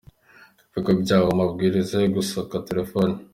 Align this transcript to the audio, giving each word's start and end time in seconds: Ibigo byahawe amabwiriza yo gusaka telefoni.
Ibigo 0.69 0.91
byahawe 1.01 1.29
amabwiriza 1.33 1.95
yo 2.03 2.09
gusaka 2.15 2.63
telefoni. 2.67 3.15